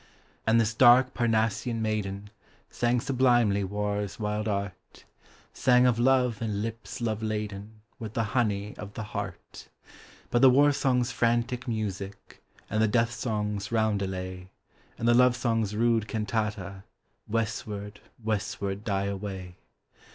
And 0.47 0.59
this 0.59 0.73
dark 0.73 1.13
Parnassian 1.13 1.79
maiden, 1.79 2.31
Sang 2.71 2.99
sublimely 2.99 3.63
war's 3.63 4.19
wild 4.19 4.47
art; 4.47 5.05
Sang 5.53 5.85
of 5.85 5.99
love 5.99 6.41
and 6.41 6.63
lips 6.63 7.01
love 7.01 7.21
laden 7.21 7.81
With 7.99 8.15
the 8.15 8.23
honey 8.33 8.75
of 8.77 8.95
the 8.95 9.03
heart. 9.13 9.69
But 10.31 10.41
the 10.41 10.49
warsong's 10.49 11.11
frantic 11.11 11.67
music, 11.67 12.41
And 12.67 12.81
the 12.81 12.87
deathsong's 12.87 13.71
roundelay, 13.71 14.47
And 14.97 15.07
the 15.07 15.13
lovesong's 15.13 15.75
rude 15.75 16.07
cantata, 16.07 16.83
Westward, 17.27 17.99
westward 18.23 18.83
die 18.83 19.05
away. 19.05 19.53